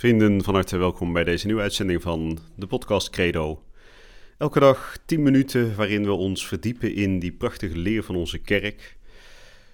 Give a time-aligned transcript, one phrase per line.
[0.00, 3.62] Vrienden, van harte welkom bij deze nieuwe uitzending van de podcast Credo.
[4.38, 8.96] Elke dag 10 minuten waarin we ons verdiepen in die prachtige leer van onze kerk.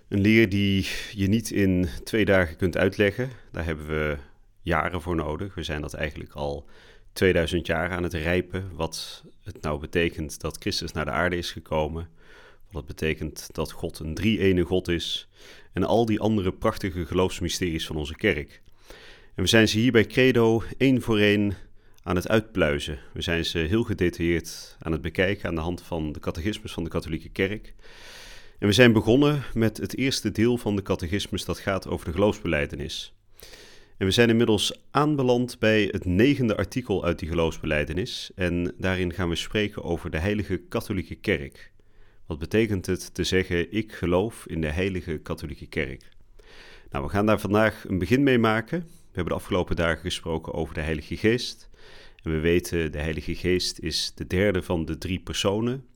[0.08, 3.30] Een leer die je niet in twee dagen kunt uitleggen.
[3.52, 4.16] Daar hebben we
[4.62, 5.54] jaren voor nodig.
[5.54, 6.68] We zijn dat eigenlijk al
[7.12, 8.70] 2000 jaar aan het rijpen.
[8.74, 12.08] Wat het nou betekent dat Christus naar de aarde is gekomen.
[12.70, 15.28] Wat het betekent dat God een drie-ene God is.
[15.72, 18.62] En al die andere prachtige geloofsmysteries van onze kerk.
[19.36, 21.56] En we zijn ze hier bij Credo één voor één
[22.02, 22.98] aan het uitpluizen.
[23.12, 26.84] We zijn ze heel gedetailleerd aan het bekijken aan de hand van de catechismus van
[26.84, 27.74] de katholieke kerk.
[28.58, 32.12] En we zijn begonnen met het eerste deel van de catechismus dat gaat over de
[32.12, 33.14] geloofsbeleidenis.
[33.96, 38.30] En we zijn inmiddels aanbeland bij het negende artikel uit die geloofsbeleidenis.
[38.34, 41.72] En daarin gaan we spreken over de heilige katholieke kerk.
[42.27, 46.02] Wat betekent het te zeggen, ik geloof in de heilige katholieke kerk?
[46.91, 48.95] Nou, we gaan daar vandaag een begin mee maken.
[49.17, 51.69] We hebben de afgelopen dagen gesproken over de Heilige Geest.
[52.22, 55.86] En we weten, de Heilige Geest is de derde van de drie personen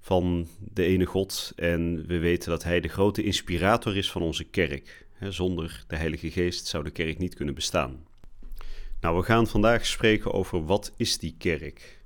[0.00, 1.52] van de ene God.
[1.56, 5.06] En we weten dat Hij de grote inspirator is van onze kerk.
[5.20, 8.06] Zonder de Heilige Geest zou de kerk niet kunnen bestaan.
[9.00, 12.02] Nou, we gaan vandaag spreken over wat is die kerk?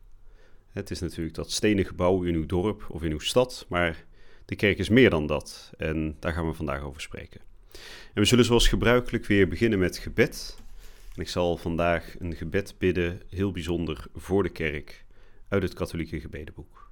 [0.71, 4.05] Het is natuurlijk dat stenen gebouw in uw dorp of in uw stad, maar
[4.45, 5.73] de kerk is meer dan dat.
[5.77, 7.50] En daar gaan we vandaag over spreken.
[8.15, 10.57] En we zullen zoals gebruikelijk weer beginnen met gebed.
[11.15, 15.05] En ik zal vandaag een gebed bidden, heel bijzonder voor de kerk,
[15.49, 16.91] uit het katholieke gebedenboek.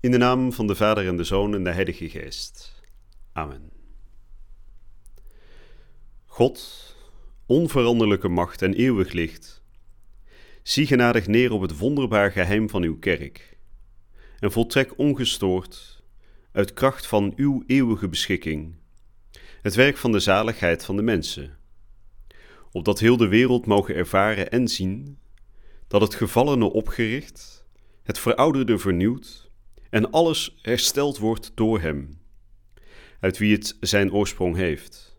[0.00, 2.82] In de naam van de Vader en de Zoon en de Heilige Geest.
[3.32, 3.70] Amen.
[6.26, 6.96] God,
[7.46, 9.62] onveranderlijke macht en eeuwig licht,
[10.62, 13.58] zie genadig neer op het wonderbaar geheim van uw kerk
[14.38, 15.97] en voltrek ongestoord,
[16.52, 18.74] uit kracht van uw eeuwige beschikking,
[19.62, 21.58] het werk van de zaligheid van de mensen,
[22.72, 25.18] opdat heel de wereld mogen ervaren en zien
[25.88, 27.64] dat het gevallene opgericht,
[28.02, 29.50] het verouderde vernieuwd
[29.90, 32.20] en alles hersteld wordt door Hem,
[33.20, 35.16] uit wie het zijn oorsprong heeft,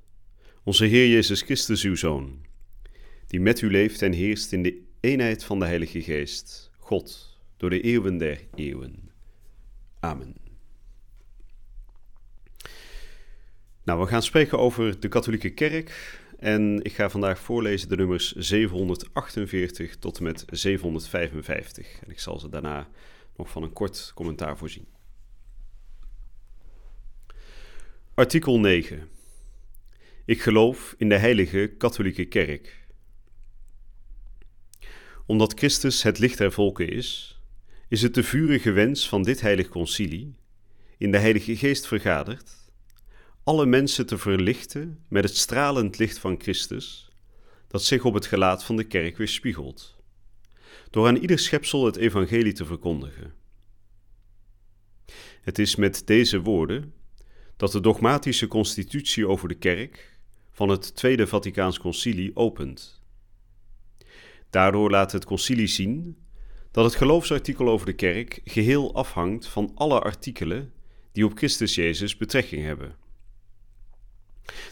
[0.63, 2.45] onze Heer Jezus Christus, uw Zoon,
[3.27, 7.69] die met u leeft en heerst in de eenheid van de Heilige Geest, God, door
[7.69, 9.11] de eeuwen der eeuwen.
[9.99, 10.48] Amen.
[13.89, 16.17] Nou, we gaan spreken over de katholieke kerk.
[16.39, 21.99] En ik ga vandaag voorlezen de nummers 748 tot en met 755.
[22.03, 22.87] En ik zal ze daarna
[23.37, 24.87] nog van een kort commentaar voorzien.
[28.13, 29.09] Artikel 9.
[30.25, 32.87] Ik geloof in de heilige katholieke kerk.
[35.25, 37.39] Omdat Christus het licht der volken is,
[37.87, 40.35] is het de vurige wens van dit heilig concilie,
[40.97, 42.59] in de Heilige Geest vergaderd,
[43.49, 47.09] alle mensen te verlichten met het stralend licht van Christus,
[47.67, 49.97] dat zich op het gelaat van de kerk weerspiegelt,
[50.89, 53.33] door aan ieder schepsel het evangelie te verkondigen.
[55.41, 56.93] Het is met deze woorden
[57.57, 60.19] dat de dogmatische constitutie over de kerk
[60.51, 63.01] van het Tweede Vaticaans Concilie opent.
[64.49, 66.17] Daardoor laat het concilie zien
[66.71, 70.73] dat het geloofsartikel over de kerk geheel afhangt van alle artikelen
[71.11, 73.07] die op Christus Jezus betrekking hebben.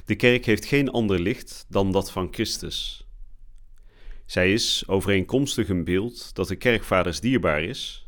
[0.05, 3.07] De kerk heeft geen ander licht dan dat van Christus.
[4.25, 8.07] Zij is, overeenkomstig een beeld dat de kerkvaders dierbaar is,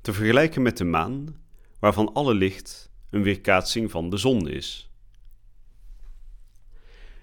[0.00, 1.36] te vergelijken met de maan,
[1.78, 4.90] waarvan alle licht een weerkaatsing van de zon is.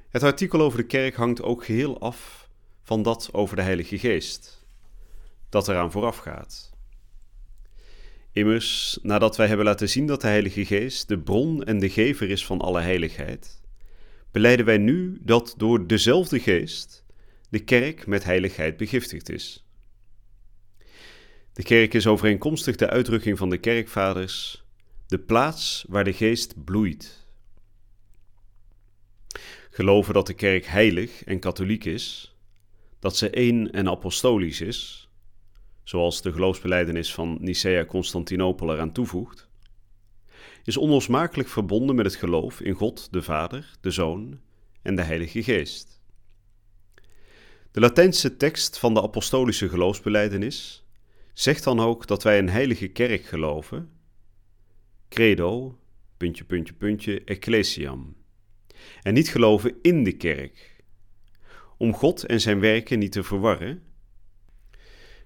[0.10, 2.50] Het artikel over de kerk hangt ook geheel af
[2.84, 4.66] van dat over de Heilige Geest,
[5.50, 6.70] dat eraan vooraf gaat.
[8.32, 12.30] Immers, nadat wij hebben laten zien dat de Heilige Geest de bron en de gever
[12.30, 13.61] is van alle heiligheid,
[14.32, 17.06] beleiden wij nu dat door dezelfde geest
[17.50, 19.66] de kerk met heiligheid begiftigd is.
[21.54, 24.66] De kerk is overeenkomstig de uitdrukking van de kerkvaders
[25.08, 27.28] de plaats waar de geest bloeit.
[29.70, 32.36] Geloven dat de kerk heilig en katholiek is,
[33.00, 35.10] dat ze één en apostolisch is,
[35.84, 39.50] zoals de geloofsbeleidenis van Nicea Constantinopel eraan toevoegt,
[40.64, 44.40] is onlosmakelijk verbonden met het geloof in God de Vader, de Zoon
[44.82, 46.02] en de Heilige Geest.
[47.72, 50.86] De Latijnse tekst van de apostolische geloofsbeleidenis
[51.34, 53.90] zegt dan ook dat wij een heilige kerk geloven.
[55.10, 55.80] Credo,
[56.18, 58.16] puntje, puntje, puntje, ecclesiam.
[59.02, 60.84] En niet geloven in de kerk.
[61.78, 63.84] Om God en zijn werken niet te verwarren.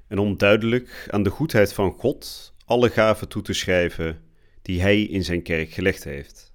[0.08, 4.25] En om duidelijk aan de goedheid van God alle gaven toe te schrijven
[4.66, 6.54] die hij in zijn kerk gelegd heeft.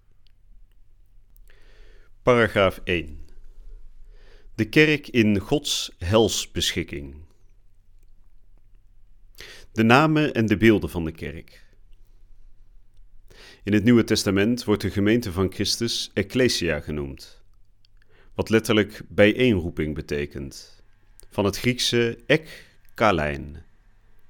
[2.22, 3.18] Paragraaf 1.
[4.54, 7.14] De kerk in Gods helsbeschikking.
[9.72, 11.66] De namen en de beelden van de kerk.
[13.62, 17.42] In het Nieuwe Testament wordt de gemeente van Christus Ecclesia genoemd,
[18.34, 20.82] wat letterlijk bijeenroeping betekent,
[21.28, 23.64] van het Griekse ek kalein,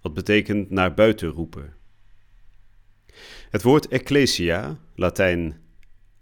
[0.01, 1.79] wat betekent naar buiten roepen.
[3.51, 5.61] Het woord ecclesia, Latijn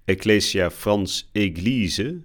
[0.05, 2.23] ecclesia Frans église,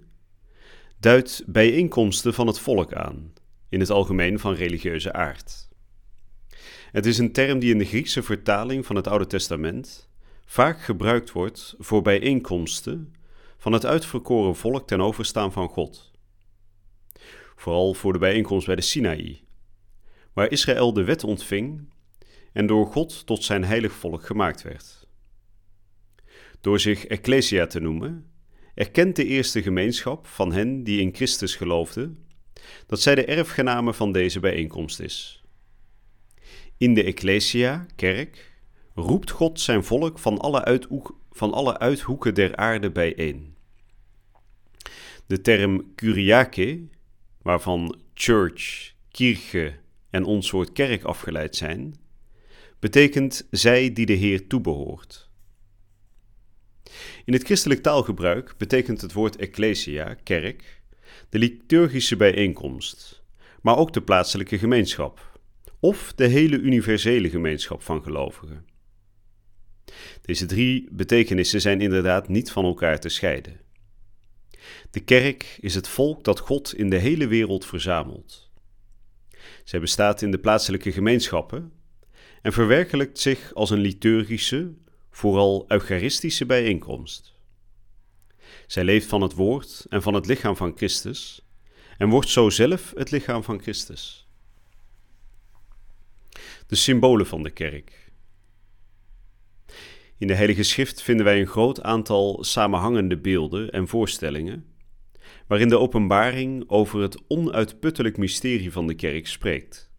[0.98, 3.32] duidt bijeenkomsten van het volk aan,
[3.68, 5.68] in het algemeen van religieuze aard.
[6.92, 10.08] Het is een term die in de Griekse vertaling van het Oude Testament
[10.44, 13.14] vaak gebruikt wordt voor bijeenkomsten
[13.56, 16.12] van het uitverkoren volk ten overstaan van God.
[17.56, 19.40] Vooral voor de bijeenkomst bij de Sinaï,
[20.32, 21.92] waar Israël de wet ontving
[22.54, 25.06] en door God tot zijn heilig volk gemaakt werd.
[26.60, 28.30] Door zich Ecclesia te noemen,
[28.74, 32.24] erkent de eerste gemeenschap van hen die in Christus geloofden
[32.86, 35.44] dat zij de erfgename van deze bijeenkomst is.
[36.78, 38.52] In de Ecclesia, kerk,
[38.94, 43.56] roept God zijn volk van alle, uithoek, van alle uithoeken der aarde bijeen.
[45.26, 46.88] De term Kyriake,
[47.42, 49.74] waarvan church, kirche
[50.10, 51.94] en ons woord kerk afgeleid zijn,
[52.84, 55.30] betekent zij die de Heer toebehoort.
[57.24, 60.82] In het christelijk taalgebruik betekent het woord ecclesia, kerk,
[61.28, 63.22] de liturgische bijeenkomst,
[63.62, 65.40] maar ook de plaatselijke gemeenschap,
[65.80, 68.66] of de hele universele gemeenschap van gelovigen.
[70.22, 73.60] Deze drie betekenissen zijn inderdaad niet van elkaar te scheiden.
[74.90, 78.50] De kerk is het volk dat God in de hele wereld verzamelt.
[79.64, 81.82] Zij bestaat in de plaatselijke gemeenschappen
[82.44, 84.72] en verwerkelijkt zich als een liturgische,
[85.10, 87.34] vooral eucharistische bijeenkomst.
[88.66, 91.46] Zij leeft van het woord en van het lichaam van Christus
[91.98, 94.28] en wordt zo zelf het lichaam van Christus.
[96.66, 98.10] De symbolen van de kerk.
[100.18, 104.66] In de Heilige Schrift vinden wij een groot aantal samenhangende beelden en voorstellingen,
[105.46, 109.92] waarin de openbaring over het onuitputtelijk mysterie van de kerk spreekt.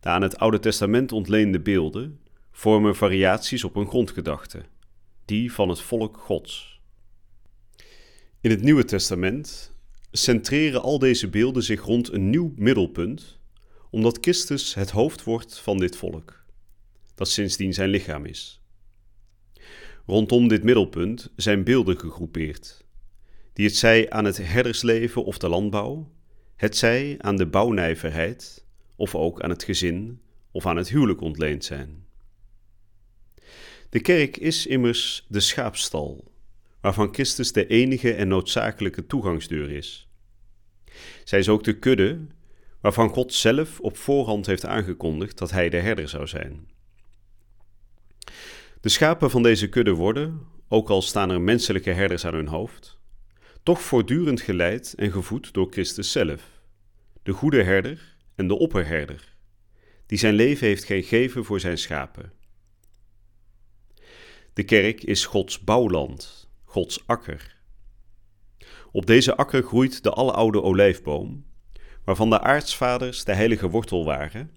[0.00, 2.20] De aan het Oude Testament ontleende beelden
[2.52, 4.62] vormen variaties op een grondgedachte,
[5.24, 6.80] die van het volk Gods.
[8.40, 9.72] In het Nieuwe Testament
[10.12, 13.38] centreren al deze beelden zich rond een nieuw middelpunt,
[13.90, 16.44] omdat Christus het hoofd wordt van dit volk,
[17.14, 18.60] dat sindsdien zijn lichaam is.
[20.06, 22.84] Rondom dit middelpunt zijn beelden gegroepeerd,
[23.52, 26.12] die het zij aan het herdersleven of de landbouw,
[26.56, 28.68] het zij aan de bouwnijverheid
[29.00, 30.20] of ook aan het gezin
[30.50, 32.04] of aan het huwelijk ontleend zijn.
[33.90, 36.32] De kerk is immers de schaapstal,
[36.80, 40.08] waarvan Christus de enige en noodzakelijke toegangsdeur is.
[41.24, 42.26] Zij is ook de kudde,
[42.80, 46.68] waarvan God zelf op voorhand heeft aangekondigd dat Hij de herder zou zijn.
[48.80, 52.98] De schapen van deze kudde worden, ook al staan er menselijke herders aan hun hoofd,
[53.62, 56.60] toch voortdurend geleid en gevoed door Christus zelf,
[57.22, 58.09] de goede herder
[58.40, 59.34] en de opperherder,
[60.06, 62.32] die zijn leven heeft gegeven voor zijn schapen.
[64.52, 67.56] De kerk is Gods bouwland, Gods akker.
[68.92, 71.44] Op deze akker groeit de aloude olijfboom,
[72.04, 74.50] waarvan de aartsvaders de heilige wortel waren,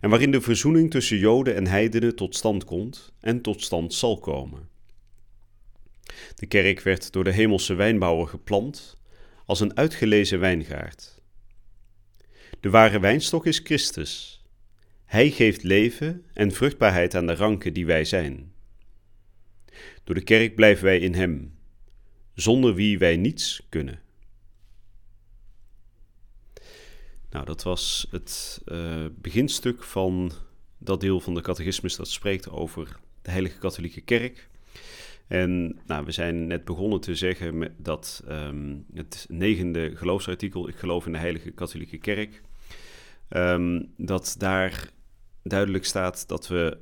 [0.00, 4.18] en waarin de verzoening tussen Joden en heidenen tot stand komt en tot stand zal
[4.18, 4.68] komen.
[6.34, 8.96] De kerk werd door de hemelse wijnbouwer geplant
[9.46, 11.17] als een uitgelezen wijngaard.
[12.60, 14.42] De ware wijnstok is Christus.
[15.04, 18.52] Hij geeft leven en vruchtbaarheid aan de ranken die wij zijn.
[20.04, 21.58] Door de kerk blijven wij in Hem,
[22.34, 24.00] zonder wie wij niets kunnen.
[27.30, 30.32] Nou, dat was het uh, beginstuk van
[30.78, 34.48] dat deel van de catechismus dat spreekt over de Heilige Katholieke Kerk.
[35.28, 41.06] En nou, we zijn net begonnen te zeggen dat um, het negende geloofsartikel, ik geloof
[41.06, 42.42] in de Heilige Katholieke Kerk,
[43.28, 44.90] um, dat daar
[45.42, 46.78] duidelijk staat dat we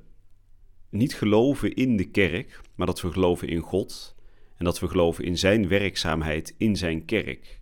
[0.90, 4.14] niet geloven in de kerk, maar dat we geloven in God
[4.56, 7.60] en dat we geloven in Zijn werkzaamheid in Zijn kerk.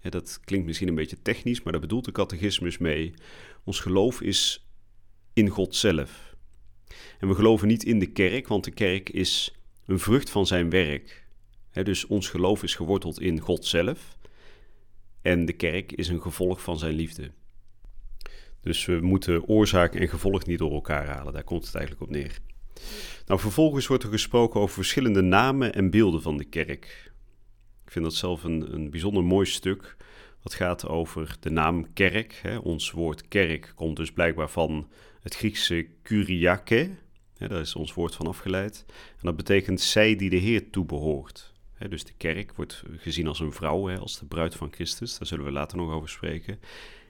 [0.00, 3.14] dat klinkt misschien een beetje technisch, maar daar bedoelt de catechismus mee.
[3.64, 4.66] Ons geloof is
[5.32, 6.36] in God zelf.
[7.18, 9.54] En we geloven niet in de kerk, want de kerk is
[9.86, 11.26] een vrucht van zijn werk.
[11.72, 14.16] dus ons geloof is geworteld in God zelf.
[15.22, 17.30] En de kerk is een gevolg van zijn liefde.
[18.60, 21.32] Dus we moeten oorzaak en gevolg niet door elkaar halen.
[21.32, 22.38] Daar komt het eigenlijk op neer.
[23.26, 27.12] Nou, vervolgens wordt er gesproken over verschillende namen en beelden van de kerk.
[27.84, 29.96] Ik vind dat zelf een, een bijzonder mooi stuk.
[30.42, 32.42] Wat gaat over de naam kerk.
[32.62, 36.90] Ons woord kerk komt dus blijkbaar van het Griekse kuriake.
[37.38, 38.84] Hè, daar is ons woord van afgeleid.
[38.88, 41.52] En dat betekent zij die de Heer toebehoort.
[41.74, 45.18] Hè, dus de kerk wordt gezien als een vrouw, als de bruid van Christus.
[45.18, 46.58] Daar zullen we later nog over spreken.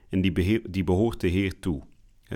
[0.09, 1.83] En die, die behoort de Heer toe.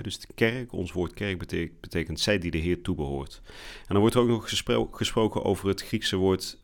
[0.01, 3.41] dus de kerk, ons woord kerk betekent, betekent zij die de Heer toebehoort.
[3.79, 4.49] En dan wordt er ook nog
[4.91, 6.57] gesproken over het Griekse woord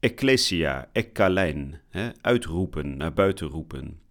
[0.00, 1.80] ecclesia, ekkalein,
[2.20, 4.01] uitroepen, naar buiten roepen.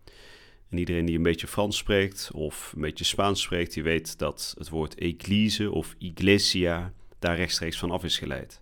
[0.72, 4.54] En iedereen die een beetje Frans spreekt of een beetje Spaans spreekt, die weet dat
[4.58, 8.62] het woord eglise of iglesia daar rechtstreeks van af is geleid.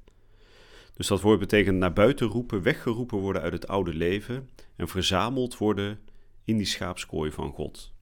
[0.94, 5.58] Dus dat woord betekent naar buiten roepen, weggeroepen worden uit het oude leven en verzameld
[5.58, 6.00] worden
[6.46, 7.94] in die schaapskooi van God.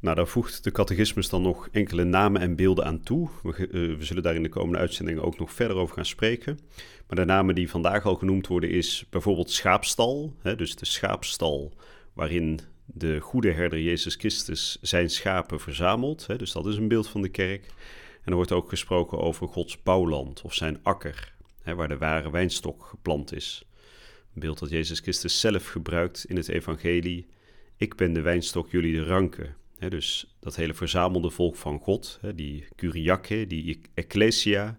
[0.00, 3.28] Nou, daar voegt de catechismus dan nog enkele namen en beelden aan toe.
[3.42, 6.58] We, uh, we, zullen daar in de komende uitzendingen ook nog verder over gaan spreken.
[7.06, 10.34] Maar de namen die vandaag al genoemd worden is bijvoorbeeld schaapstal.
[10.42, 11.72] Hè, dus de schaapstal
[12.12, 12.60] waarin
[12.92, 16.26] de goede herder Jezus Christus zijn schapen verzamelt.
[16.26, 17.66] Hè, dus dat is een beeld van de kerk.
[18.22, 22.30] En er wordt ook gesproken over Gods bouwland of zijn akker, hè, waar de ware
[22.30, 23.64] wijnstok geplant is.
[24.34, 27.26] Een beeld dat Jezus Christus zelf gebruikt in het evangelie.
[27.76, 32.64] Ik ben de wijnstok, jullie de ranken dus dat hele verzamelde volk van God, die
[32.76, 34.76] Kyriake, die Ecclesia,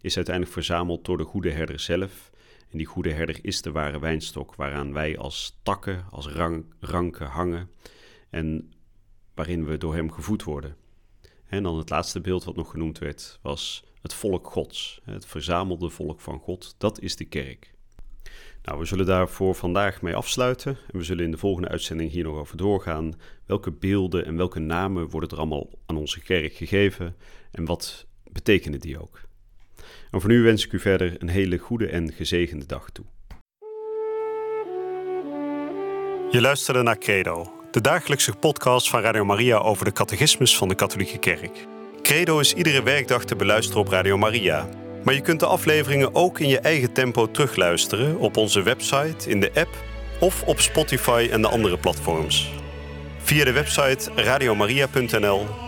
[0.00, 2.30] is uiteindelijk verzameld door de goede herder zelf.
[2.70, 6.28] En die goede herder is de ware wijnstok waaraan wij als takken, als
[6.80, 7.70] ranken hangen
[8.30, 8.72] en
[9.34, 10.76] waarin we door hem gevoed worden.
[11.46, 15.90] En dan het laatste beeld wat nog genoemd werd, was het volk Gods, het verzamelde
[15.90, 17.74] volk van God, dat is de kerk.
[18.62, 22.24] Nou, we zullen daarvoor vandaag mee afsluiten en we zullen in de volgende uitzending hier
[22.24, 23.12] nog over doorgaan.
[23.46, 27.16] Welke beelden en welke namen worden er allemaal aan onze kerk gegeven
[27.50, 29.27] en wat betekenen die ook?
[30.10, 33.04] En voor nu wens ik u verder een hele goede en gezegende dag toe.
[36.30, 40.74] Je luisterde naar Credo, de dagelijkse podcast van Radio Maria over de catechismus van de
[40.74, 41.66] Katholieke Kerk.
[42.02, 44.68] Credo is iedere werkdag te beluisteren op Radio Maria.
[45.04, 49.40] Maar je kunt de afleveringen ook in je eigen tempo terugluisteren op onze website, in
[49.40, 49.84] de app
[50.20, 52.50] of op Spotify en de andere platforms.
[53.18, 55.67] Via de website radiomaria.nl